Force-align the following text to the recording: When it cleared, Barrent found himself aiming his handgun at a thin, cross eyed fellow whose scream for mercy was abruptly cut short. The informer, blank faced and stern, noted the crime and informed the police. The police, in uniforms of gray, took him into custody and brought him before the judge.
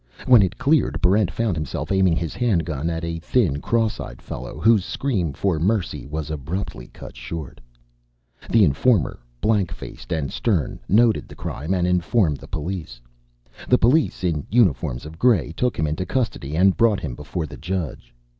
When 0.25 0.41
it 0.41 0.57
cleared, 0.57 0.99
Barrent 0.99 1.29
found 1.29 1.55
himself 1.55 1.91
aiming 1.91 2.15
his 2.15 2.33
handgun 2.33 2.89
at 2.89 3.03
a 3.03 3.19
thin, 3.19 3.61
cross 3.61 3.99
eyed 3.99 4.19
fellow 4.19 4.59
whose 4.59 4.83
scream 4.83 5.31
for 5.31 5.59
mercy 5.59 6.07
was 6.07 6.31
abruptly 6.31 6.87
cut 6.87 7.15
short. 7.15 7.61
The 8.49 8.63
informer, 8.63 9.19
blank 9.41 9.71
faced 9.71 10.11
and 10.11 10.31
stern, 10.31 10.79
noted 10.89 11.27
the 11.27 11.35
crime 11.35 11.75
and 11.75 11.85
informed 11.85 12.37
the 12.37 12.47
police. 12.47 12.99
The 13.69 13.77
police, 13.77 14.23
in 14.23 14.47
uniforms 14.49 15.05
of 15.05 15.19
gray, 15.19 15.51
took 15.51 15.77
him 15.77 15.85
into 15.85 16.07
custody 16.07 16.55
and 16.57 16.75
brought 16.75 17.01
him 17.01 17.13
before 17.13 17.45
the 17.45 17.57
judge. 17.57 18.11